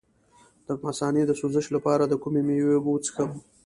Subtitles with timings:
[0.67, 3.29] د مثانې د سوزش لپاره د کومې میوې اوبه وڅښم؟